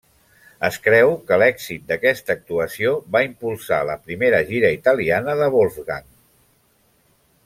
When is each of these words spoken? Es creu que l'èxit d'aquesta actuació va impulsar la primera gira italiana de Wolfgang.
Es 0.67 0.77
creu 0.85 1.11
que 1.27 1.37
l'èxit 1.41 1.83
d'aquesta 1.91 2.35
actuació 2.37 2.93
va 3.17 3.21
impulsar 3.27 3.81
la 3.93 3.97
primera 4.07 4.39
gira 4.51 4.73
italiana 4.79 5.37
de 5.43 5.51
Wolfgang. 5.57 6.09